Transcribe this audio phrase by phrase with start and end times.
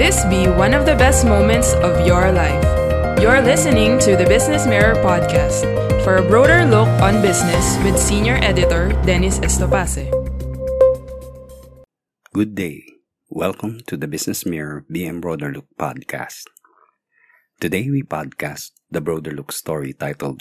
[0.00, 2.64] This be one of the best moments of your life.
[3.20, 5.68] You're listening to the Business Mirror podcast
[6.02, 10.08] for a broader look on business with senior editor Dennis Estopace.
[12.32, 13.04] Good day.
[13.28, 16.48] Welcome to the Business Mirror BM Broader Look podcast.
[17.60, 20.40] Today we podcast the Broader Look story titled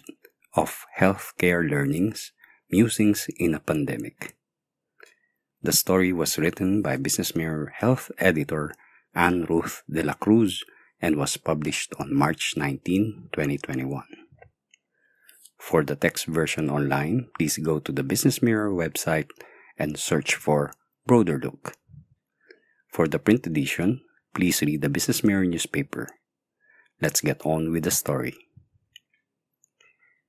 [0.55, 2.31] Of Healthcare Learnings
[2.71, 4.33] Musings in a Pandemic.
[5.61, 8.71] The story was written by Business Mirror health editor
[9.13, 10.63] Anne Ruth de la Cruz
[11.01, 14.03] and was published on March 19, 2021.
[15.57, 19.29] For the text version online, please go to the Business Mirror website
[19.77, 20.73] and search for
[21.05, 21.73] Broader Look.
[22.87, 24.01] For the print edition,
[24.33, 26.07] please read the Business Mirror newspaper.
[27.01, 28.35] Let's get on with the story.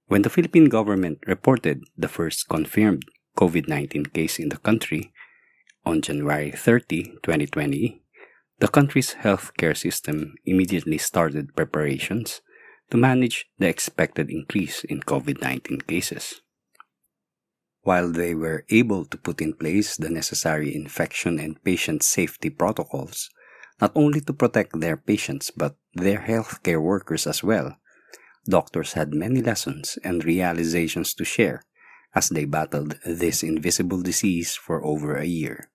[0.06, 3.04] When the Philippine government reported the first confirmed
[3.36, 5.12] COVID 19 case in the country
[5.86, 8.01] on January 30, 2020,
[8.62, 12.42] the country's healthcare system immediately started preparations
[12.88, 16.42] to manage the expected increase in COVID 19 cases.
[17.80, 23.30] While they were able to put in place the necessary infection and patient safety protocols,
[23.80, 27.74] not only to protect their patients but their healthcare workers as well.
[28.48, 31.64] Doctors had many lessons and realizations to share
[32.14, 35.71] as they battled this invisible disease for over a year.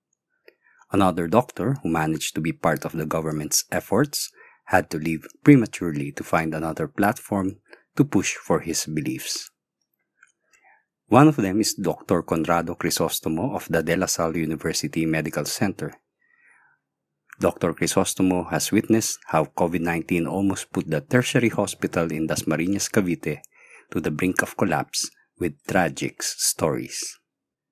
[0.92, 4.32] Another doctor who managed to be part of the government's efforts
[4.66, 7.58] had to leave prematurely to find another platform
[7.96, 9.52] to push for his beliefs.
[11.08, 12.22] One of them is Dr.
[12.22, 15.94] Conrado Crisostomo of the De La Salle University Medical Center,
[17.40, 17.74] Dr.
[17.76, 23.42] Crisostomo has witnessed how COVID 19 almost put the tertiary hospital in Dasmariñas, Cavite
[23.92, 27.20] to the brink of collapse with tragic stories.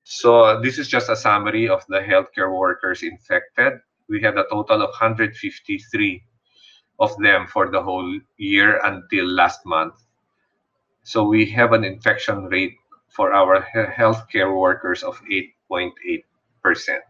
[0.06, 3.82] So, this is just a summary of the healthcare workers infected.
[4.08, 5.34] We had a total of 153
[7.00, 9.96] of them for the whole year until last month.
[11.02, 12.78] So, we have an infection rate
[13.10, 16.24] for our healthcare workers of 8.8
[16.62, 17.02] percent.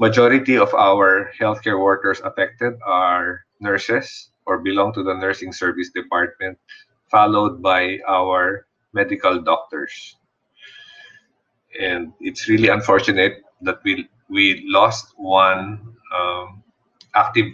[0.00, 6.58] Majority of our healthcare workers affected are nurses or belong to the nursing service department,
[7.08, 10.16] followed by our medical doctors.
[11.80, 16.62] And it's really unfortunate that we we lost one um,
[17.14, 17.46] active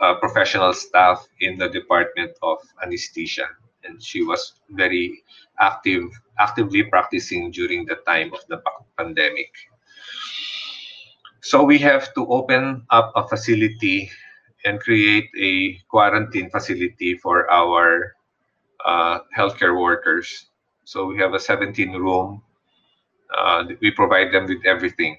[0.00, 3.48] uh, professional staff in the department of anesthesia,
[3.84, 5.22] and she was very
[5.60, 8.60] active, actively practicing during the time of the
[8.98, 9.50] pandemic.
[11.42, 14.10] So we have to open up a facility
[14.64, 18.16] and create a quarantine facility for our
[18.84, 20.46] uh, healthcare workers.
[20.84, 22.42] So we have a 17 room.
[23.36, 25.18] Uh, we provide them with everything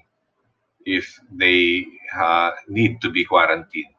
[0.84, 1.84] if they
[2.16, 3.94] uh, need to be quarantined.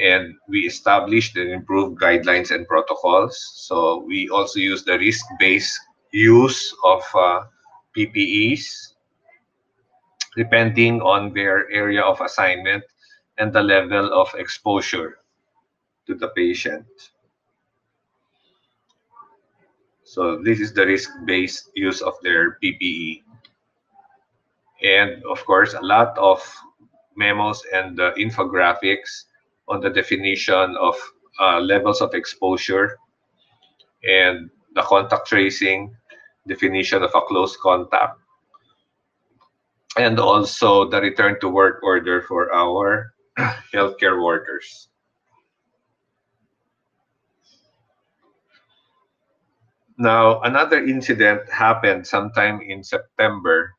[0.00, 3.36] And we established and improved guidelines and protocols.
[3.56, 5.78] So we also use the risk based
[6.12, 7.40] use of uh,
[7.96, 8.94] PPEs
[10.36, 12.84] depending on their area of assignment
[13.38, 15.18] and the level of exposure
[16.06, 16.86] to the patient.
[20.08, 23.24] So this is the risk-based use of their PPE.
[24.82, 26.40] And of course, a lot of
[27.14, 29.28] memos and uh, infographics
[29.68, 30.96] on the definition of
[31.38, 32.96] uh, levels of exposure
[34.02, 35.94] and the contact tracing,
[36.46, 38.16] definition of a close contact,
[39.98, 43.12] and also the return to work order for our
[43.74, 44.87] healthcare workers.
[49.98, 53.74] Now, another incident happened sometime in September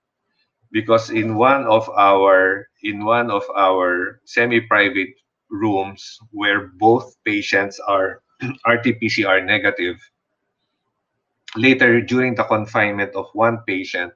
[0.71, 5.15] because in one of our in one of our semi-private
[5.49, 8.21] rooms where both patients are
[8.67, 9.95] RT-PCR negative,
[11.55, 14.13] later during the confinement of one patient,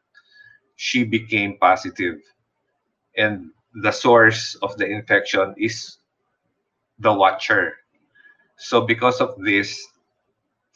[0.76, 2.20] she became positive.
[3.18, 5.98] And the source of the infection is
[7.00, 7.80] the watcher.
[8.58, 9.80] So because of this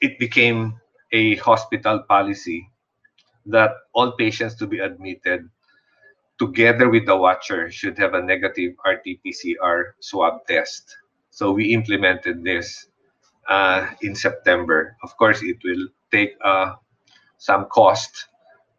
[0.01, 0.79] it became
[1.11, 2.69] a hospital policy
[3.45, 5.49] that all patients to be admitted
[6.37, 10.97] together with the watcher should have a negative rt-pcr swab test
[11.31, 12.87] so we implemented this
[13.49, 16.73] uh, in september of course it will take uh,
[17.37, 18.27] some cost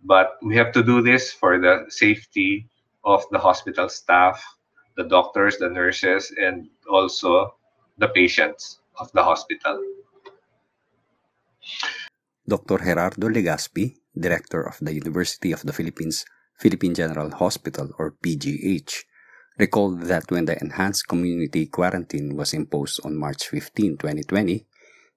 [0.05, 2.69] but we have to do this for the safety
[3.05, 4.43] of the hospital staff,
[4.97, 7.55] the doctors, the nurses, and also
[7.99, 9.81] the patients of the hospital.
[12.49, 12.79] Dr.
[12.79, 16.25] Gerardo Legaspi, director of the University of the Philippines
[16.59, 19.05] Philippine General Hospital or PGH,
[19.59, 24.67] recalled that when the enhanced community quarantine was imposed on March 15, 2020,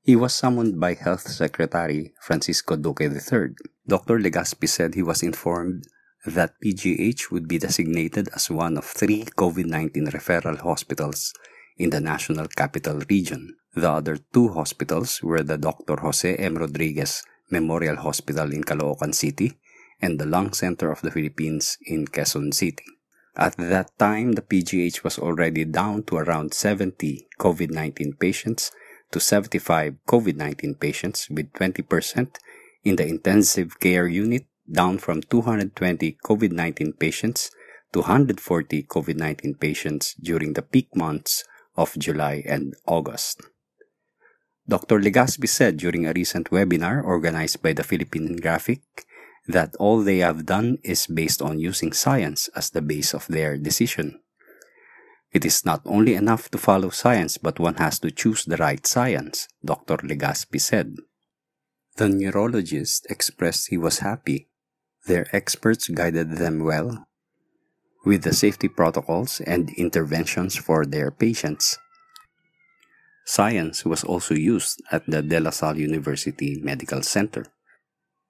[0.04, 3.56] he was summoned by Health Secretary Francisco Duque III.
[3.88, 4.20] Dr.
[4.20, 5.88] Legaspi said he was informed
[6.26, 11.34] that PGH would be designated as one of three COVID 19 referral hospitals
[11.82, 13.56] in the National Capital Region.
[13.74, 15.96] The other two hospitals were the Dr.
[15.98, 16.56] Jose M.
[16.56, 19.58] Rodriguez Memorial Hospital in Caloocan City
[20.00, 22.86] and the Lung Center of the Philippines in Quezon City.
[23.36, 28.72] At that time, the PGH was already down to around 70 COVID 19 patients
[29.12, 32.36] to 75 COVID 19 patients, with 20%
[32.84, 37.50] in the intensive care unit, down from 220 COVID 19 patients
[37.92, 41.44] to 140 COVID 19 patients during the peak months
[41.76, 43.42] of July and August.
[44.68, 45.00] Dr.
[45.00, 48.82] Legaspi said during a recent webinar organized by the Philippine Graphic
[49.48, 53.58] that all they have done is based on using science as the base of their
[53.58, 54.22] decision.
[55.32, 58.86] It is not only enough to follow science, but one has to choose the right
[58.86, 59.98] science, Dr.
[59.98, 60.96] Legaspi said.
[61.96, 64.50] The neurologist expressed he was happy.
[65.08, 67.08] Their experts guided them well
[68.06, 71.78] with the safety protocols and interventions for their patients.
[73.26, 77.46] Science was also used at the De La Salle University Medical Center.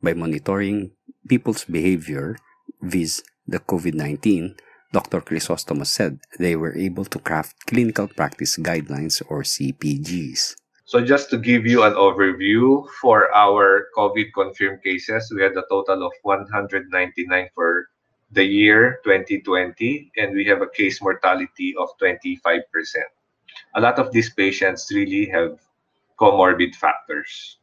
[0.01, 0.91] By monitoring
[1.27, 2.37] people's behavior
[2.81, 4.55] vis the COVID 19,
[4.91, 5.21] Dr.
[5.21, 10.55] Crisostomo said they were able to craft clinical practice guidelines or CPGs.
[10.85, 15.63] So, just to give you an overview for our COVID confirmed cases, we had a
[15.69, 17.87] total of 199 for
[18.31, 22.63] the year 2020, and we have a case mortality of 25%.
[23.75, 25.59] A lot of these patients really have
[26.19, 27.57] comorbid factors.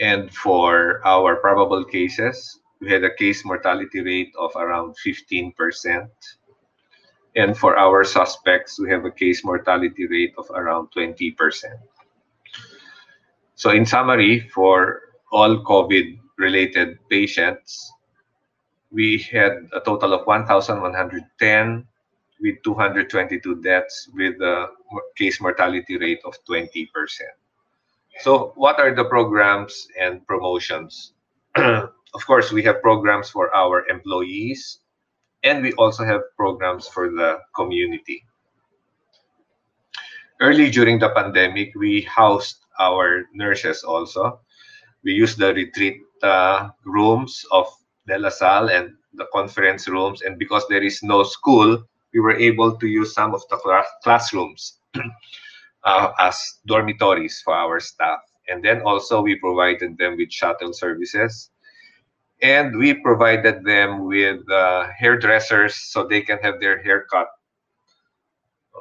[0.00, 6.08] And for our probable cases, we had a case mortality rate of around 15%.
[7.36, 11.34] And for our suspects, we have a case mortality rate of around 20%.
[13.54, 17.92] So, in summary, for all COVID related patients,
[18.90, 21.86] we had a total of 1,110
[22.40, 24.68] with 222 deaths with a
[25.16, 26.88] case mortality rate of 20%.
[28.20, 31.12] So, what are the programs and promotions?
[31.56, 34.80] of course, we have programs for our employees,
[35.44, 38.24] and we also have programs for the community.
[40.40, 44.40] Early during the pandemic, we housed our nurses also.
[45.02, 47.66] We used the retreat uh, rooms of
[48.08, 51.82] De La Salle and the conference rooms, and because there is no school,
[52.12, 54.80] we were able to use some of the classrooms
[55.84, 58.20] uh, as dormitories for our staff.
[58.48, 61.50] And then also we provided them with shuttle services
[62.40, 67.28] and we provided them with uh, hairdressers so they can have their hair cut.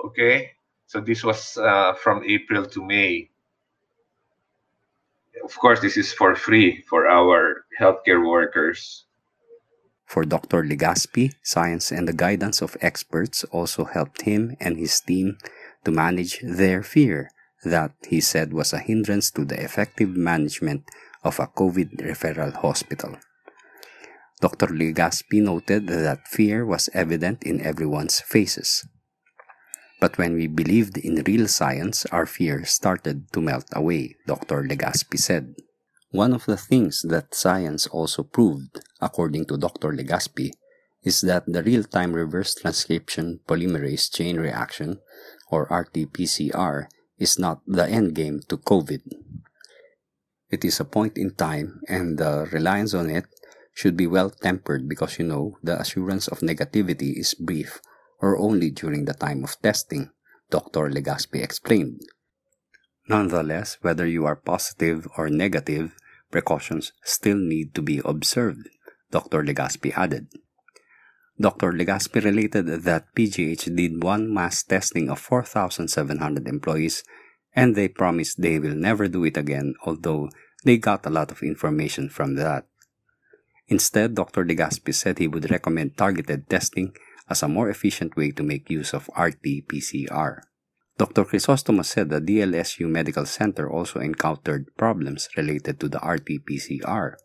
[0.06, 0.52] Okay,
[0.86, 3.30] so this was uh, from April to May.
[5.44, 9.07] Of course, this is for free for our healthcare workers.
[10.08, 10.64] For Dr.
[10.64, 15.38] Legaspi, science and the guidance of experts also helped him and his team
[15.84, 17.30] to manage their fear
[17.66, 20.84] that he said was a hindrance to the effective management
[21.24, 23.18] of a COVID referral hospital.
[24.40, 24.68] Dr.
[24.68, 28.88] Legaspi noted that fear was evident in everyone's faces.
[30.00, 34.64] But when we believed in real science, our fear started to melt away, Dr.
[34.64, 35.56] Legaspi said.
[36.18, 39.94] One of the things that science also proved, according to Dr.
[39.94, 40.50] Legaspi,
[41.04, 44.98] is that the real-time reverse transcription polymerase chain reaction,
[45.52, 49.06] or RT-PCR, is not the end game to COVID.
[50.50, 53.30] It is a point in time, and the reliance on it
[53.76, 57.80] should be well tempered because you know the assurance of negativity is brief
[58.18, 60.10] or only during the time of testing,
[60.50, 60.90] Dr.
[60.90, 62.02] Legaspi explained.
[63.08, 65.94] Nonetheless, whether you are positive or negative,
[66.32, 68.70] precautions still need to be observed,
[69.12, 69.44] Dr.
[69.44, 70.28] Legaspi added.
[71.40, 71.72] Dr.
[71.72, 77.04] Legaspi related that PGH did one mass testing of 4,700 employees
[77.56, 80.30] and they promised they will never do it again, although
[80.64, 82.66] they got a lot of information from that.
[83.68, 84.46] Instead, Dr.
[84.46, 86.96] Legaspi said he would recommend targeted testing
[87.30, 90.42] as a more efficient way to make use of RT-PCR.
[90.98, 91.26] Dr.
[91.26, 97.16] Crisostomo said the DLSU Medical Center also encountered problems related to the RT-PCR.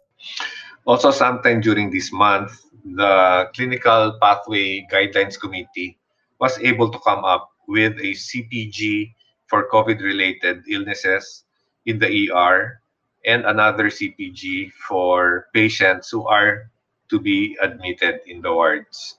[0.84, 2.52] Also, sometime during this month,
[2.84, 5.98] the Clinical Pathway Guidelines Committee
[6.38, 9.14] was able to come up with a CPG
[9.46, 11.44] for COVID-related illnesses
[11.86, 12.80] in the ER
[13.24, 16.68] and another CPG for patients who are
[17.08, 19.16] to be admitted in the wards.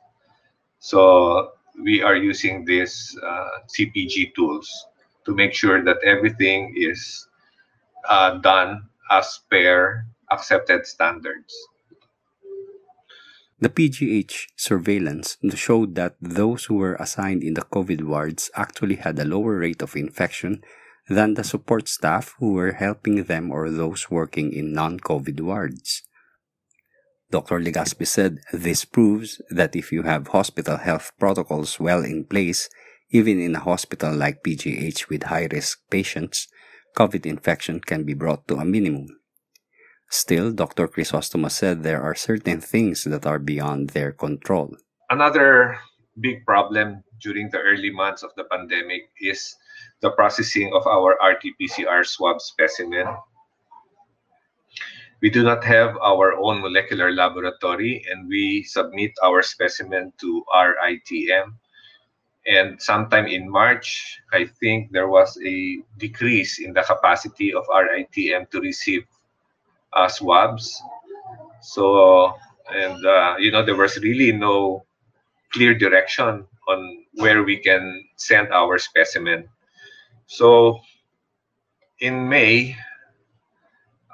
[0.79, 4.69] So we are using these uh, CPG tools
[5.25, 7.27] to make sure that everything is
[8.09, 11.53] uh, done as per accepted standards.
[13.59, 19.17] The PGH surveillance showed that those who were assigned in the COVID wards actually had
[19.17, 20.63] a lower rate of infection
[21.07, 26.03] than the support staff who were helping them or those working in non COVID wards.
[27.33, 27.57] Dr.
[27.57, 32.69] Legaspi said this proves that if you have hospital health protocols well in place,
[33.09, 36.47] even in a hospital like PGH with high risk patients,
[36.95, 39.07] COVID infection can be brought to a minimum.
[40.11, 40.87] Still, Dr.
[40.87, 44.77] Crisostomo said there are certain things that are beyond their control.
[45.09, 45.79] Another
[46.21, 49.55] big problem during the early months of the pandemic is
[50.01, 53.07] the processing of our RT-PCR swab specimen.
[55.23, 61.55] We do not have our own molecular laboratory and we submit our specimen to RITM.
[62.45, 68.49] And sometime in March, I think there was a decrease in the capacity of RITM
[68.51, 69.07] to receive
[69.93, 70.83] uh, swabs.
[71.61, 72.35] So,
[72.67, 74.83] and uh, you know, there was really no
[75.53, 79.47] clear direction on where we can send our specimen.
[80.27, 80.81] So,
[82.01, 82.75] in May,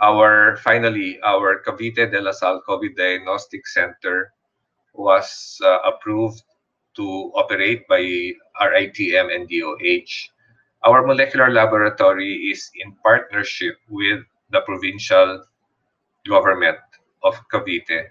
[0.02, 4.34] our finally our Cavite de la Salle COVID Diagnostic Center
[4.94, 6.44] was uh, approved
[6.96, 8.02] to operate by
[8.62, 10.12] RITM and DOH.
[10.88, 15.44] Our molecular laboratory is in partnership with the provincial
[16.28, 16.80] government
[17.24, 18.08] of Cavite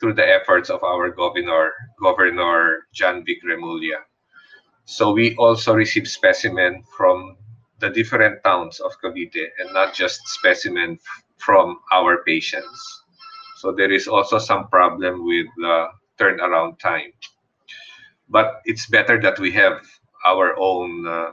[0.00, 3.38] through the efforts of our governor, Governor Jonvic.
[4.84, 7.36] So we also receive specimen from
[7.82, 10.98] the different towns of Cavite and not just specimen
[11.36, 13.02] from our patients.
[13.58, 17.12] So there is also some problem with the turnaround time.
[18.28, 19.82] But it's better that we have
[20.24, 21.32] our own uh,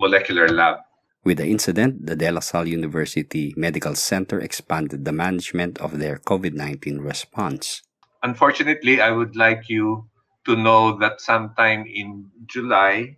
[0.00, 0.78] molecular lab
[1.24, 6.18] with the incident, the De La Salle University Medical Center expanded the management of their
[6.18, 7.82] COVID 19 response.
[8.22, 10.08] Unfortunately, I would like you
[10.44, 13.16] to know that sometime in July,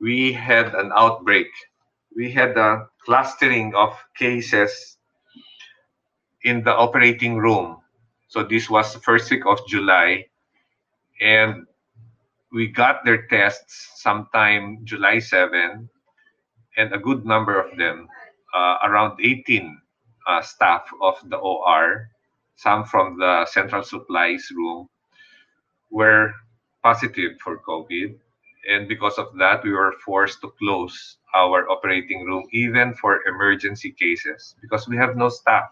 [0.00, 1.48] we had an outbreak.
[2.18, 4.98] We had a clustering of cases
[6.42, 7.78] in the operating room.
[8.26, 10.26] So this was the first week of July.
[11.22, 11.64] And
[12.50, 15.88] we got their tests sometime July 7
[16.76, 18.08] and a good number of them,
[18.52, 19.78] uh, around 18
[20.26, 22.10] uh, staff of the OR,
[22.56, 24.88] some from the central supplies room,
[25.92, 26.34] were
[26.82, 28.18] positive for COVID.
[28.68, 33.92] And because of that, we were forced to close our operating room, even for emergency
[33.92, 35.70] cases, because we have no staff.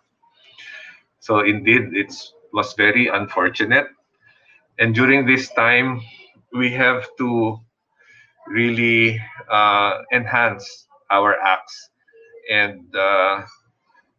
[1.21, 2.15] So indeed, it
[2.53, 3.87] was very unfortunate.
[4.79, 6.03] And during this time,
[6.53, 7.59] we have to
[8.47, 9.21] really
[9.51, 11.91] uh, enhance our acts
[12.51, 13.43] and uh,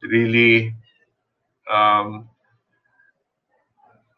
[0.02, 0.76] really
[1.72, 2.30] um,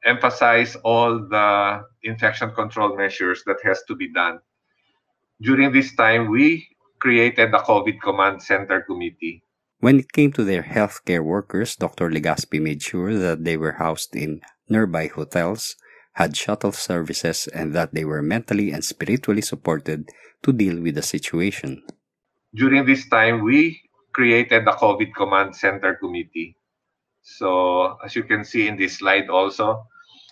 [0.05, 4.39] emphasize all the infection control measures that has to be done.
[5.41, 6.67] During this time, we
[6.99, 9.43] created the COVID Command Center Committee.
[9.79, 12.09] When it came to their healthcare workers, Dr.
[12.09, 15.75] Legaspi made sure that they were housed in nearby hotels,
[16.13, 20.09] had shuttle services, and that they were mentally and spiritually supported
[20.43, 21.81] to deal with the situation
[22.53, 23.81] during this time, we
[24.13, 26.57] created the COVID Command Center Committee.
[27.21, 29.85] So as you can see in this slide also,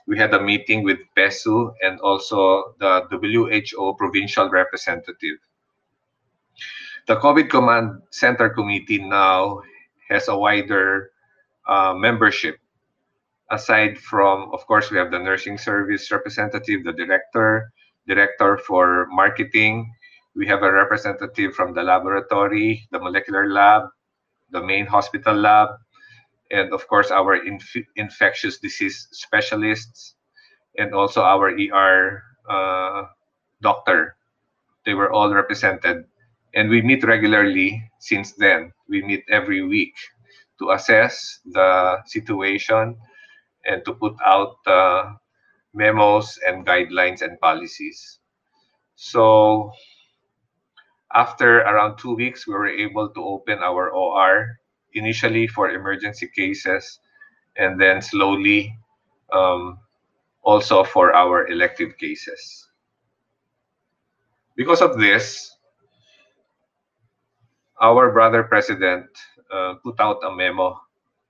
[0.08, 5.38] we had a meeting with PESU and also the WHO provincial representative.
[7.08, 9.62] The COVID Command Center Committee now
[10.10, 11.12] has a wider
[11.68, 12.58] uh, membership.
[13.50, 17.72] Aside from, of course, we have the nursing service representative, the director,
[18.08, 19.94] director for marketing,
[20.38, 23.90] we have a representative from the laboratory, the molecular lab,
[24.52, 25.70] the main hospital lab,
[26.52, 30.14] and of course our inf infectious disease specialists,
[30.78, 33.04] and also our ER uh,
[33.62, 34.16] doctor.
[34.86, 36.06] They were all represented,
[36.54, 38.72] and we meet regularly since then.
[38.88, 39.96] We meet every week
[40.60, 42.98] to assess the situation
[43.66, 45.14] and to put out uh,
[45.74, 48.20] memos and guidelines and policies.
[48.96, 49.72] So
[51.14, 54.60] after around two weeks, we were able to open our OR
[54.94, 57.00] initially for emergency cases
[57.58, 58.76] and then slowly
[59.34, 59.80] um,
[60.44, 62.68] also for our elective cases.
[64.56, 65.57] Because of this,
[67.82, 69.06] our brother president
[69.52, 70.80] uh, put out a memo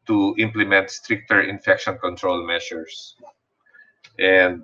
[0.08, 3.16] to implement stricter infection control measures.
[4.20, 4.64] And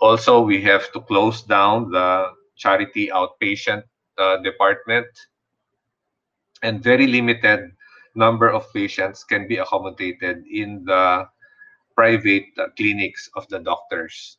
[0.00, 3.84] also, we have to close down the charity outpatient
[4.18, 5.06] uh, department,
[6.62, 7.72] and very limited
[8.14, 11.28] number of patients can be accommodated in the
[11.94, 14.38] private uh, clinics of the doctors.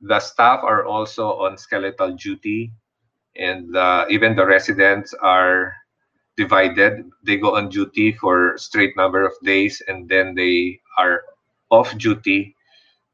[0.00, 2.72] The staff are also on skeletal duty,
[3.38, 5.74] and uh, even the residents are
[6.36, 7.10] divided.
[7.24, 11.22] They go on duty for straight number of days, and then they are
[11.70, 12.54] off duty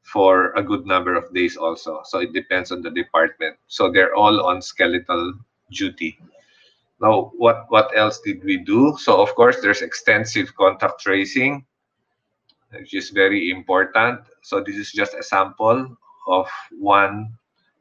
[0.05, 2.01] for a good number of days also.
[2.05, 3.57] So it depends on the department.
[3.67, 5.33] So they're all on skeletal
[5.71, 6.19] duty.
[7.01, 8.95] Now, what, what else did we do?
[8.99, 11.65] So of course, there's extensive contact tracing,
[12.71, 14.21] which is very important.
[14.43, 17.33] So this is just a sample of one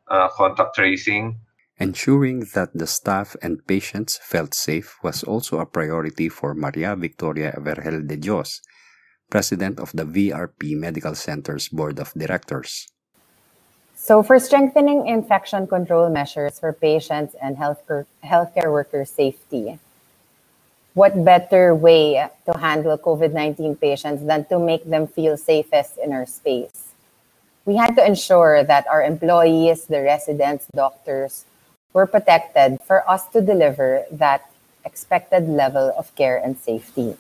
[0.09, 1.39] uh, contact tracing.
[1.85, 7.53] Ensuring that the staff and patients felt safe was also a priority for Maria Victoria
[7.61, 8.63] Vergel de Dios,
[9.29, 12.89] president of the VRP Medical Center's board of directors.
[13.95, 19.79] So, for strengthening infection control measures for patients and healthcare, healthcare worker safety,
[20.95, 22.17] what better way
[22.49, 26.97] to handle COVID 19 patients than to make them feel safest in our space?
[27.67, 31.45] We had to ensure that our employees, the residents, doctors
[31.95, 34.51] were protected for us to deliver that
[34.85, 37.17] expected level of care and safety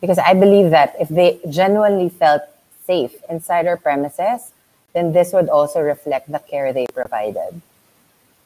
[0.00, 2.42] because I believe that if they genuinely felt
[2.84, 4.52] safe inside our premises,
[4.92, 7.60] then this would also reflect the care they provided.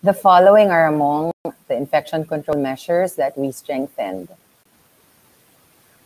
[0.02, 1.32] The following are among
[1.68, 4.28] the infection control measures that we strengthened.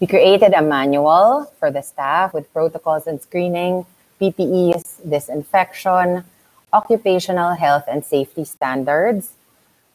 [0.01, 3.87] We created a manual for the staff with protocols and screening,
[4.21, 6.25] PPEs, disinfection,
[6.73, 9.33] occupational health and safety standards.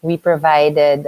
[0.01, 1.07] We provided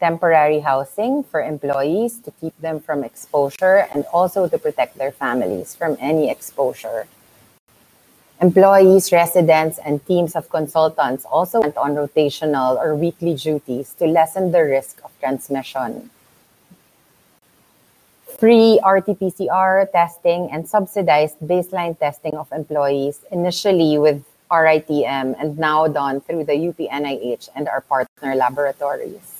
[0.00, 5.74] temporary housing for employees to keep them from exposure and also to protect their families
[5.74, 7.06] from any exposure.
[8.42, 14.50] Employees, residents, and teams of consultants also went on rotational or weekly duties to lessen
[14.50, 16.10] the risk of transmission.
[18.38, 26.20] Free RT-PCR testing and subsidized baseline testing of employees initially with RITM and now done
[26.20, 29.34] through the UPNIH and our partner laboratories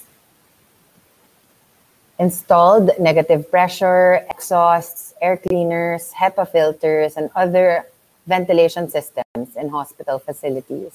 [2.19, 7.87] installed negative pressure, exhausts, air cleaners, HEPA filters, and other
[8.27, 10.93] ventilation systems in hospital facilities.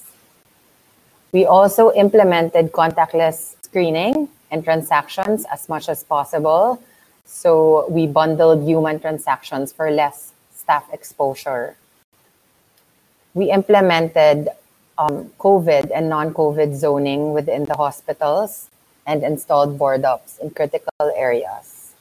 [1.32, 6.82] We also implemented contactless screening and transactions as much as possible.
[7.24, 11.76] So we bundled human transactions for less staff exposure.
[13.34, 14.48] We implemented
[14.98, 18.68] um, COVID and non COVID zoning within the hospitals
[19.06, 21.94] and installed board ups in critical areas.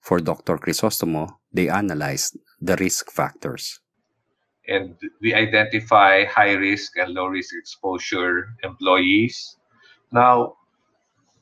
[0.00, 0.58] For Dr.
[0.58, 3.80] Crisostomo, they analyzed the risk factors.
[4.68, 9.56] And we identify high risk and low risk exposure employees.
[10.12, 10.56] Now,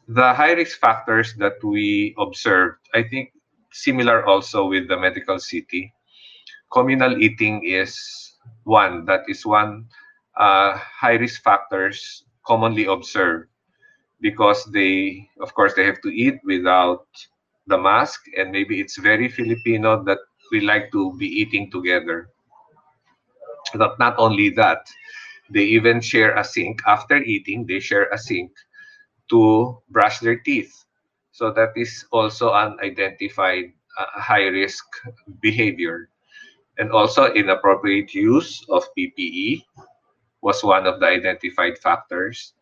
[0.09, 3.33] the high risk factors that we observed, I think
[3.72, 5.92] similar also with the medical city.
[6.72, 8.30] Communal eating is
[8.64, 9.87] one, that is one
[10.37, 13.48] uh, high risk factors commonly observed
[14.20, 17.07] because they of course they have to eat without
[17.66, 20.18] the mask and maybe it's very filipino that
[20.53, 22.29] we like to be eating together.
[23.74, 24.87] But not only that
[25.50, 26.81] they even share a sink.
[26.87, 28.53] After eating they share a sink
[29.31, 30.72] to brush their teeth.
[31.33, 34.85] So that is also an identified uh, high risk
[35.40, 36.09] behavior
[36.81, 39.62] and also inappropriate use of ppe
[40.40, 42.55] was one of the identified factors.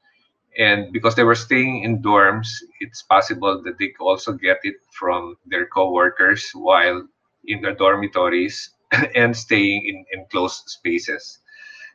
[0.58, 2.50] And because they were staying in dorms
[2.80, 7.06] it's possible that they also get it from their co-workers while
[7.46, 8.74] in their dormitories
[9.14, 11.38] and staying in enclosed spaces.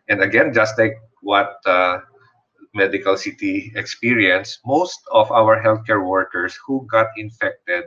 [0.08, 2.00] And again just like what uh,
[2.74, 7.86] medical city experienced most of our healthcare workers who got infected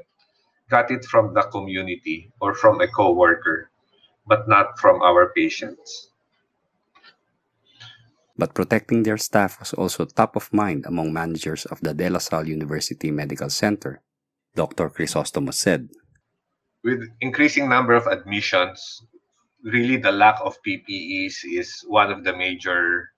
[0.69, 3.71] got it from the community or from a co-worker
[4.27, 6.11] but not from our patients
[8.39, 12.19] but protecting their staff was also top of mind among managers of the De La
[12.19, 14.01] Salle University Medical Center.
[14.55, 14.89] Dr.
[14.91, 15.89] Crisostomo said,
[16.85, 19.03] With increasing number of admissions,
[19.65, 23.11] really the lack of PPEs is one of the major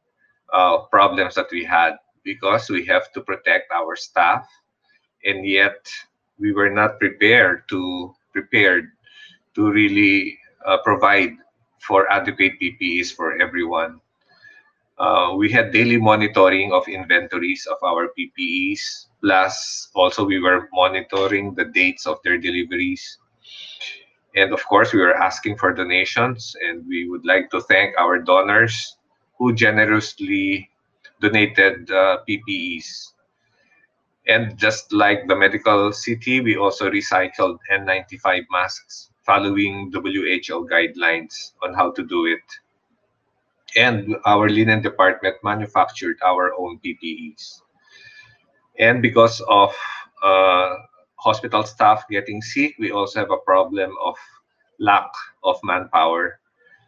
[0.52, 1.94] uh, problems that we had
[2.24, 4.46] because we have to protect our staff
[5.24, 5.86] and yet
[6.38, 8.90] we were not prepared to prepared
[9.54, 10.38] to really
[10.68, 11.32] uh, provide
[11.80, 14.00] for adequate PPEs for everyone.
[14.98, 19.06] Uh, we had daily monitoring of inventories of our PPEs.
[19.22, 23.18] Plus, also we were monitoring the dates of their deliveries.
[24.36, 28.18] And of course, we were asking for donations, and we would like to thank our
[28.20, 28.96] donors
[29.38, 30.68] who generously
[31.20, 33.14] donated uh, PPEs.
[34.28, 41.74] And just like the medical city, we also recycled N95 masks following WHO guidelines on
[41.74, 42.40] how to do it.
[43.76, 47.60] And our linen department manufactured our own PPEs.
[48.78, 49.76] And because of
[50.24, 50.76] uh,
[51.16, 54.16] hospital staff getting sick, we also have a problem of
[54.80, 55.10] lack
[55.44, 56.40] of manpower.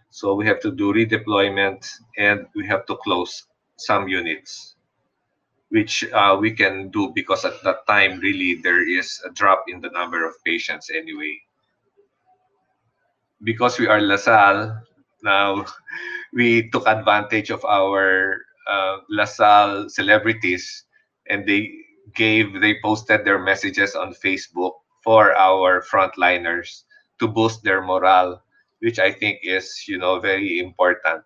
[0.08, 3.44] So we have to do redeployment and we have to close
[3.76, 4.76] some units,
[5.68, 9.82] which uh, we can do because at that time, really, there is a drop in
[9.82, 11.36] the number of patients anyway.
[13.42, 14.82] Because we are LaSalle,
[15.22, 15.64] now
[16.32, 18.36] we took advantage of our
[18.68, 20.84] uh, LaSalle celebrities
[21.28, 21.70] and they
[22.14, 24.72] gave, they posted their messages on Facebook
[25.02, 26.84] for our frontliners
[27.18, 28.42] to boost their morale,
[28.80, 31.24] which I think is, you know, very important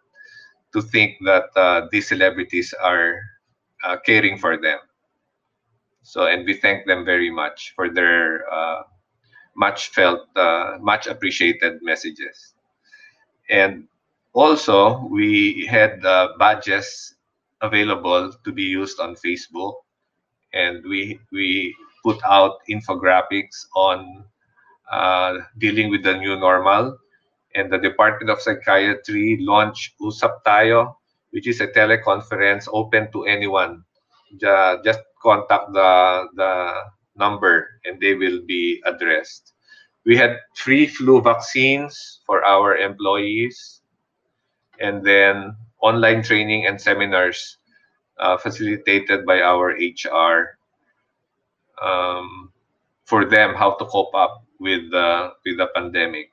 [0.72, 3.20] to think that uh, these celebrities are
[3.84, 4.78] uh, caring for them.
[6.02, 8.82] So, and we thank them very much for their uh,
[9.56, 12.54] much felt, uh, much appreciated messages.
[13.50, 13.88] And
[14.32, 17.14] also, we had uh, badges
[17.62, 19.74] available to be used on Facebook,
[20.52, 24.24] and we we put out infographics on
[24.90, 26.98] uh, dealing with the new normal.
[27.54, 30.96] And the Department of Psychiatry launched Usap Tayo,
[31.30, 33.84] which is a teleconference open to anyone.
[34.84, 36.74] just contact the, the
[37.16, 39.52] number and they will be addressed.
[40.04, 43.80] We had free flu vaccines for our employees
[44.80, 47.58] and then online training and seminars
[48.18, 50.58] uh, facilitated by our HR
[51.82, 52.52] um,
[53.04, 56.30] for them how to cope up with the with the pandemic.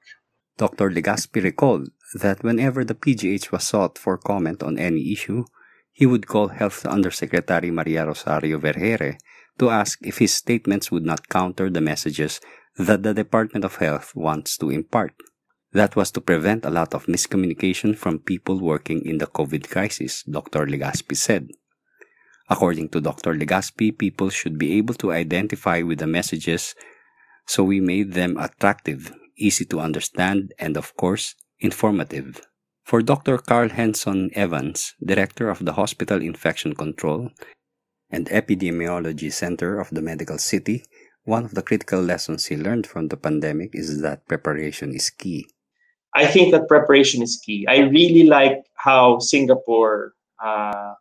[0.57, 0.89] Dr.
[0.89, 5.45] Legaspi recalled that whenever the PGH was sought for comment on any issue,
[5.91, 9.17] he would call Health Undersecretary Maria Rosario Vergeire
[9.59, 12.39] to ask if his statements would not counter the messages
[12.77, 15.13] that the Department of Health wants to impart.
[15.73, 20.23] That was to prevent a lot of miscommunication from people working in the COVID crisis,
[20.23, 20.65] Dr.
[20.65, 21.49] Legaspi said.
[22.49, 23.33] According to Dr.
[23.33, 26.75] Legaspi, people should be able to identify with the messages
[27.45, 32.41] so we made them attractive, easy to understand, and of course, informative.
[32.83, 33.37] For Dr.
[33.37, 37.31] Carl Henson Evans, director of the Hospital Infection Control
[38.11, 40.83] and Epidemiology Center of the Medical City,
[41.23, 45.47] one of the critical lessons he learned from the pandemic is that preparation is key.
[46.13, 47.65] I think that preparation is key.
[47.67, 50.93] I really like how Singapore uh,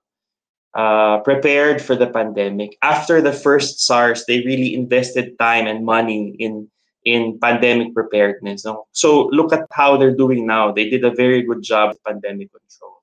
[0.74, 2.76] uh, prepared for the pandemic.
[2.82, 6.70] After the first SARS, they really invested time and money in
[7.04, 8.66] in pandemic preparedness.
[8.92, 10.70] So look at how they're doing now.
[10.70, 13.02] They did a very good job with pandemic control.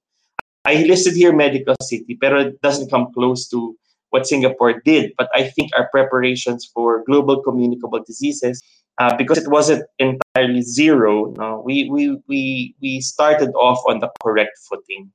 [0.66, 3.76] I listed here Medical City, but it doesn't come close to
[4.10, 5.12] what Singapore did.
[5.18, 8.62] But I think our preparations for global communicable diseases,
[9.00, 14.10] uh, because it wasn't entirely zero, no, we, we, we, we started off on the
[14.24, 15.12] correct footing.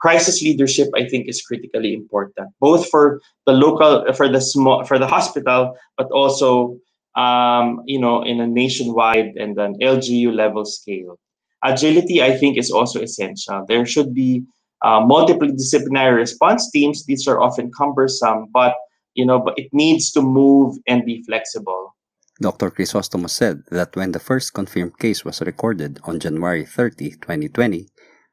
[0.00, 4.98] Crisis leadership i think is critically important both for the local for the small for
[4.98, 6.76] the hospital but also
[7.14, 11.20] um, you know in a nationwide and an lgu level scale.
[11.62, 13.64] Agility i think is also essential.
[13.68, 14.42] There should be
[14.84, 18.74] uh, multidisciplinary response teams these are often cumbersome but
[19.14, 21.94] you know but it needs to move and be flexible
[22.40, 22.72] Dr.
[22.72, 27.86] Crisostomo said that when the first confirmed case was recorded on January 30, 2020,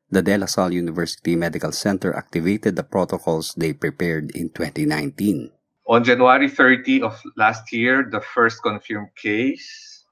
[0.10, 5.52] the De La Salle University Medical Center activated the protocols they prepared in 2019.
[5.88, 10.06] On January 30 of last year, the first confirmed case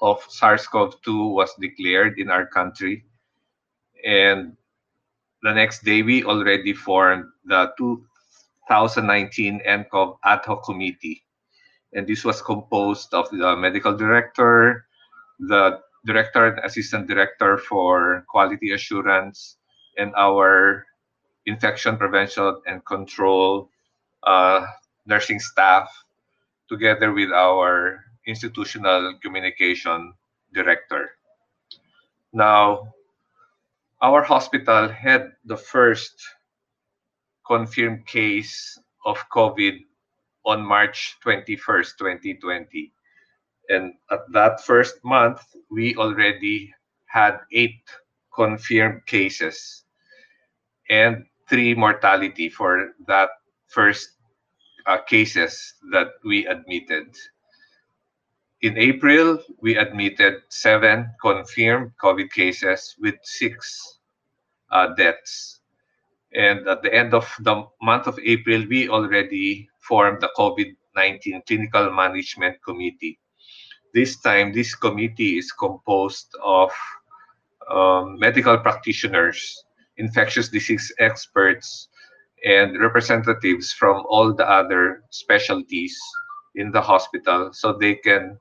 [0.00, 3.04] of SARS-CoV-2 was declared in our country.
[4.04, 4.56] And
[5.44, 11.22] the next day, we already formed the 2019 NCOV ad hoc committee.
[11.92, 14.86] And this was composed of the medical director,
[15.38, 19.58] the director and assistant director for quality assurance
[19.98, 20.86] and our
[21.44, 23.68] infection prevention and control
[24.24, 24.64] uh,
[25.04, 25.92] nursing staff
[26.70, 30.14] together with our institutional communication
[30.54, 31.20] director.
[32.32, 32.93] Now,
[34.02, 36.14] our hospital had the first
[37.46, 39.80] confirmed case of COVID
[40.44, 42.92] on March 21st, 2020.
[43.68, 46.72] And at that first month, we already
[47.06, 47.80] had eight
[48.34, 49.84] confirmed cases
[50.90, 53.30] and three mortality for that
[53.68, 54.10] first
[54.86, 57.14] uh, cases that we admitted.
[58.64, 63.98] In April, we admitted seven confirmed COVID cases with six
[64.72, 65.60] uh, deaths.
[66.32, 71.42] And at the end of the month of April, we already formed the COVID 19
[71.46, 73.18] Clinical Management Committee.
[73.92, 76.72] This time, this committee is composed of
[77.68, 79.62] um, medical practitioners,
[79.98, 81.88] infectious disease experts,
[82.46, 86.00] and representatives from all the other specialties
[86.54, 88.38] in the hospital so they can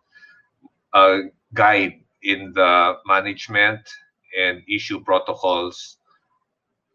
[0.93, 1.19] uh,
[1.53, 3.81] guide in the management
[4.39, 5.97] and issue protocols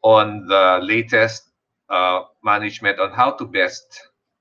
[0.03, 1.43] on the latest
[1.91, 3.85] uh, management on how to best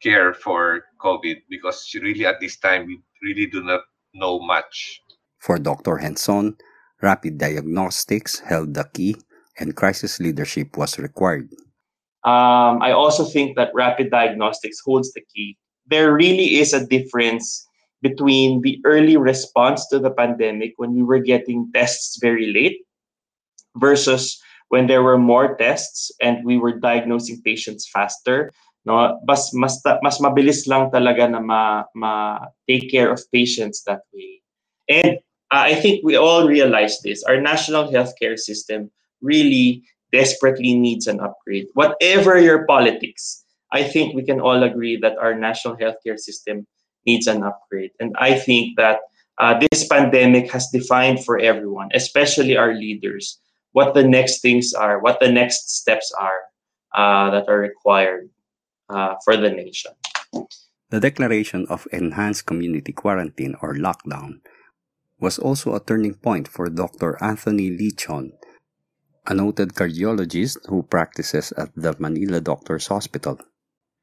[0.01, 3.81] care for COVID because really at this time we really do not
[4.13, 5.01] know much.
[5.39, 5.97] For Dr.
[5.97, 6.57] Henson,
[7.01, 9.15] rapid diagnostics held the key
[9.59, 11.49] and crisis leadership was required.
[12.23, 15.57] Um, I also think that rapid diagnostics holds the key.
[15.87, 17.66] There really is a difference
[18.09, 22.79] between the early response to the pandemic when we were getting tests very late
[23.75, 24.39] versus
[24.69, 28.51] when there were more tests and we were diagnosing patients faster
[28.87, 29.19] no?
[29.27, 32.39] Mas mas mas mabilis lang talaga na ma, ma
[32.71, 34.39] take care of patients that way.
[34.87, 35.19] And
[35.51, 37.19] uh, i think we all realize this.
[37.27, 38.87] Our national healthcare system
[39.19, 39.83] really
[40.15, 41.67] desperately needs an upgrade.
[41.75, 46.67] Whatever your politics i think we can all agree that our national healthcare system
[47.07, 48.99] needs an upgrade and i think that
[49.39, 53.39] uh, this pandemic has defined for everyone especially our leaders
[53.71, 56.41] what the next things are what the next steps are
[56.95, 58.29] uh, that are required
[58.89, 59.91] uh, for the nation.
[60.89, 64.39] The declaration of enhanced community quarantine or lockdown
[65.19, 67.17] was also a turning point for Dr.
[67.21, 68.31] Anthony Leachon,
[69.25, 73.39] a noted cardiologist who practices at the Manila Doctors Hospital.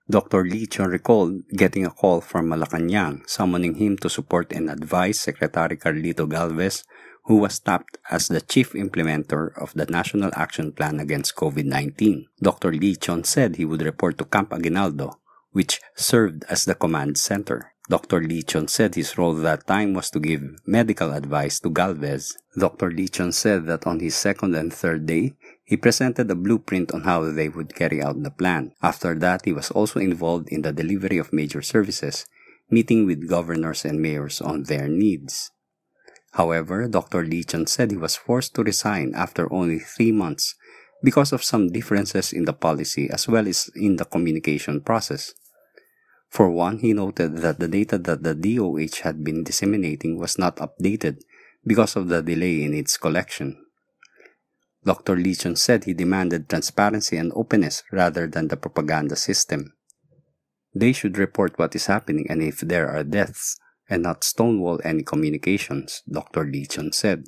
[0.09, 0.45] Dr.
[0.45, 6.29] Leachon recalled getting a call from Malacanang summoning him to support and advise Secretary Carlito
[6.29, 6.85] Galvez
[7.25, 12.27] who was tapped as the chief implementer of the National Action Plan against COVID-19.
[12.43, 12.73] Dr.
[12.73, 15.19] Leachon said he would report to Camp Aguinaldo,
[15.53, 17.73] which served as the command center.
[17.89, 18.21] Dr.
[18.21, 22.35] Lee Leachon said his role that time was to give medical advice to Galvez.
[22.59, 22.91] Dr.
[22.91, 27.03] Lee Leachon said that on his second and third day, he presented a blueprint on
[27.03, 28.73] how they would carry out the plan.
[28.83, 32.27] After that, he was also involved in the delivery of major services,
[32.71, 35.51] meeting with governors and mayors on their needs.
[36.33, 37.25] However, Dr.
[37.25, 40.55] Leachon said he was forced to resign after only three months
[41.03, 45.33] because of some differences in the policy as well as in the communication process.
[46.29, 50.57] For one, he noted that the data that the DOH had been disseminating was not
[50.57, 51.23] updated
[51.65, 53.64] because of the delay in its collection.
[54.85, 55.17] Dr.
[55.17, 59.73] Leachon said he demanded transparency and openness rather than the propaganda system.
[60.75, 63.57] They should report what is happening and if there are deaths,
[63.89, 66.45] and not stonewall any communications, Dr.
[66.45, 67.25] Leachon said.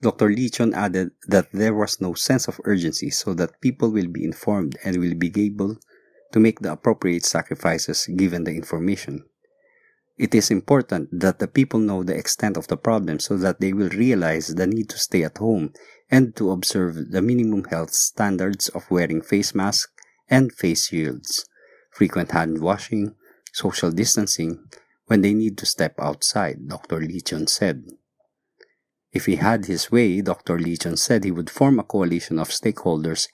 [0.00, 0.28] Dr.
[0.30, 4.76] Leachon added that there was no sense of urgency so that people will be informed
[4.84, 5.76] and will be able
[6.32, 9.24] to make the appropriate sacrifices given the information.
[10.18, 13.72] It is important that the people know the extent of the problem so that they
[13.72, 15.72] will realize the need to stay at home
[16.12, 19.90] and to observe the minimum health standards of wearing face masks
[20.28, 21.46] and face shields,
[21.90, 23.14] frequent hand washing,
[23.52, 24.62] social distancing,
[25.06, 27.00] when they need to step outside, Dr.
[27.00, 27.84] Leachon said.
[29.10, 30.58] If he had his way, Dr.
[30.58, 33.28] Leachon said he would form a coalition of stakeholders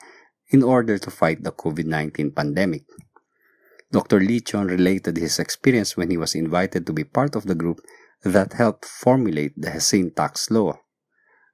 [0.51, 2.85] in order to fight the COVID 19 pandemic.
[3.91, 4.21] Dr.
[4.21, 7.81] Leachon related his experience when he was invited to be part of the group
[8.23, 10.79] that helped formulate the sin tax law.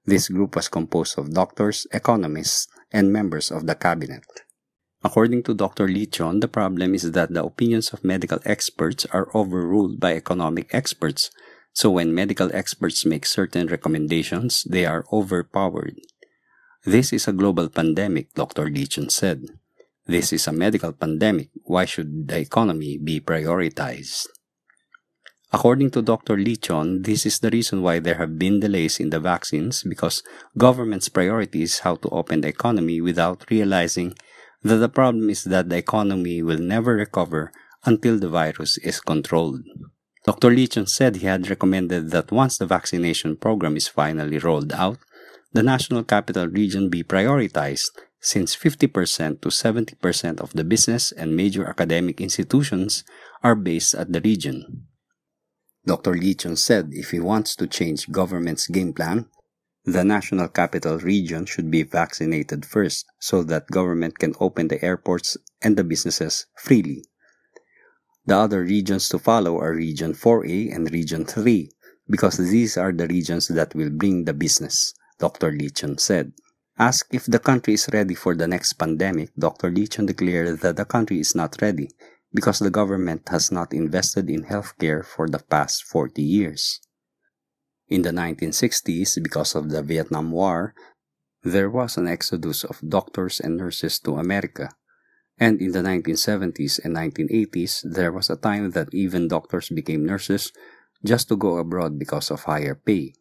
[0.07, 4.25] This group was composed of doctors, economists, and members of the cabinet.
[5.03, 5.87] According to Dr.
[5.87, 11.31] Leachon, the problem is that the opinions of medical experts are overruled by economic experts.
[11.73, 16.01] So when medical experts make certain recommendations, they are overpowered.
[16.85, 18.67] This is a global pandemic, Dr.
[18.67, 19.45] Leachon said.
[20.07, 21.49] This is a medical pandemic.
[21.65, 24.29] Why should the economy be prioritized?
[25.55, 26.37] According to Dr.
[26.37, 30.25] Leachon, this is the reason why there have been delays in the vaccines because
[30.59, 34.19] government's priority is how to open the economy without realizing
[34.65, 37.53] that the problem is that the economy will never recover
[37.85, 39.63] until the virus is controlled.
[40.27, 40.51] Dr.
[40.51, 44.99] Leachon said he had recommended that once the vaccination program is finally rolled out,
[45.53, 51.65] the National Capital Region be prioritized since 50% to 70% of the business and major
[51.65, 53.05] academic institutions
[53.45, 54.89] are based at the region.
[55.87, 56.13] Dr.
[56.15, 59.27] Leachon said if he wants to change government's game plan,
[59.85, 65.37] the national capital region should be vaccinated first so that government can open the airports
[65.61, 67.05] and the businesses freely.
[68.25, 71.71] The other regions to follow are Region 4A and Region 3
[72.09, 75.53] because these are the regions that will bring the business, Dr.
[75.53, 76.33] Leachon said.
[76.79, 79.71] Asked if the country is ready for the next pandemic, Dr.
[79.71, 81.91] Leachon declared that the country is not ready
[82.35, 86.81] because the government has not invested in healthcare for the past 40 years.
[87.89, 90.75] In the 1960s, because of the Vietnam War,
[91.45, 94.71] there was an exodus of doctors and nurses to America.
[95.39, 100.53] And in the 1970s and 1980s, there was a time that even doctors became nurses
[101.05, 103.15] just to go abroad because of higher pay.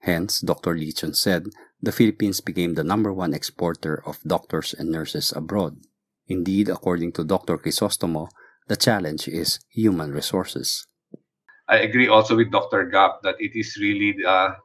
[0.00, 0.74] Hence, Dr.
[0.74, 1.46] Leachon said,
[1.80, 5.78] the Philippines became the number one exporter of doctors and nurses abroad.
[6.26, 7.58] Indeed, according to Dr.
[7.58, 8.28] Crisostomo,
[8.68, 10.86] the challenge is human resources.
[11.68, 12.86] I agree also with Dr.
[12.86, 14.56] Gap that it is really the,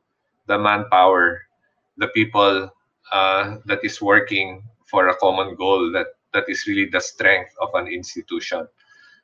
[0.47, 1.41] the manpower,
[1.97, 2.69] the people
[3.11, 7.69] uh, that is working for a common goal that, that is really the strength of
[7.73, 8.67] an institution.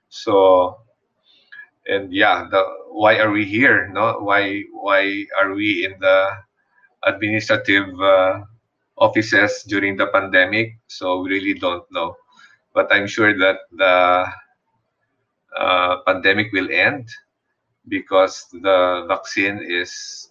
[0.10, 0.78] So
[1.88, 6.30] and yeah the why are we here no why why are we in the
[7.04, 8.40] administrative uh,
[8.98, 12.16] offices during the pandemic so we really don't know
[12.74, 14.26] but i'm sure that the
[15.58, 17.08] uh, pandemic will end
[17.88, 20.30] because the vaccine is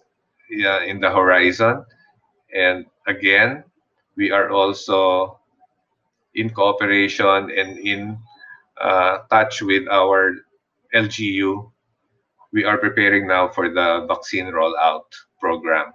[0.49, 1.85] yeah, in the horizon
[2.53, 3.63] and again
[4.15, 5.39] we are also
[6.35, 8.17] in cooperation and in
[8.81, 10.35] uh, touch with our
[10.95, 11.71] LGU,
[12.51, 15.09] we are preparing now for the vaccine rollout
[15.39, 15.91] program.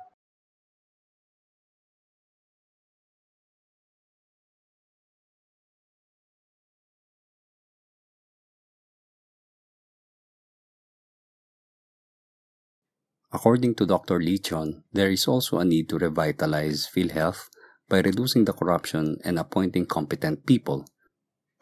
[13.30, 14.20] According to Dr.
[14.20, 17.48] Leachon, there is also a need to revitalize PhilHealth
[17.88, 20.86] by reducing the corruption and appointing competent people.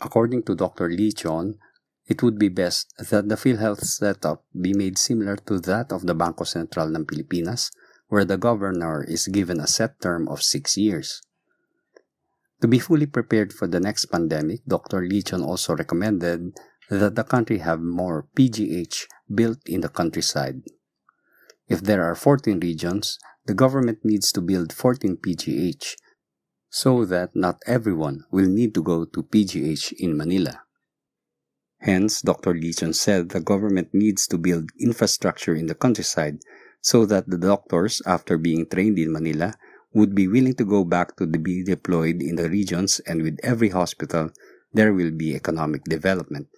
[0.01, 0.89] According to Dr.
[0.89, 1.59] Leachon,
[2.07, 6.15] it would be best that the PhilHealth setup be made similar to that of the
[6.15, 7.73] Bangko Sentral ng Pilipinas,
[8.07, 11.21] where the governor is given a set term of six years.
[12.63, 15.03] To be fully prepared for the next pandemic, Dr.
[15.03, 16.55] Leachon also recommended
[16.89, 20.63] that the country have more PGH built in the countryside.
[21.69, 25.97] If there are 14 regions, the government needs to build 14 PGH
[26.71, 30.63] so that not everyone will need to go to PGH in Manila.
[31.81, 32.55] Hence, Dr.
[32.55, 36.39] Leachon said the government needs to build infrastructure in the countryside
[36.81, 39.53] so that the doctors, after being trained in Manila,
[39.93, 43.71] would be willing to go back to be deployed in the regions and with every
[43.71, 44.31] hospital,
[44.73, 46.49] there will be economic development.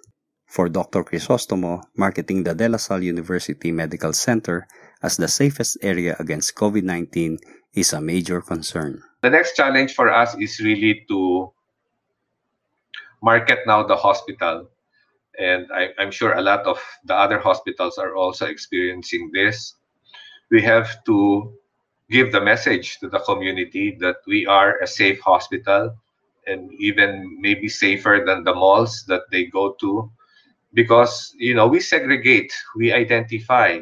[0.46, 1.04] For Dr.
[1.04, 4.66] Crisostomo, marketing the De La Salle University Medical Center
[5.02, 7.38] as the safest area against COVID-19
[7.74, 9.02] is a major concern.
[9.22, 11.52] The next challenge for us is really to
[13.22, 14.68] market now the hospital
[15.38, 19.74] and I, am sure a lot of the other hospitals are also experiencing this.
[20.50, 21.52] We have to
[22.10, 25.94] give the message to the community that we are a safe hospital
[26.46, 30.10] and even maybe safer than the malls that they go to
[30.74, 33.78] because you know we segregate we identify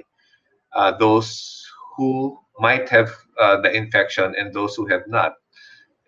[0.98, 1.64] those
[1.96, 3.10] who might have
[3.40, 5.34] uh, the infection and those who have not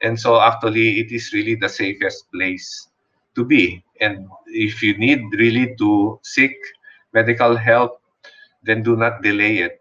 [0.03, 2.89] and so actually it is really the safest place
[3.35, 3.83] to be.
[4.01, 6.55] And if you need really to seek
[7.13, 8.01] medical help,
[8.63, 9.79] then do not delay it.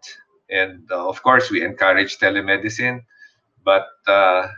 [0.50, 3.02] And uh, of course, we encourage telemedicine.
[3.64, 4.48] But uh,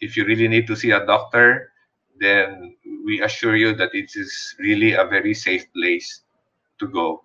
[0.00, 1.72] if you really need to see a doctor,
[2.20, 6.22] then we assure you that it is really a very safe place
[6.78, 7.24] to go.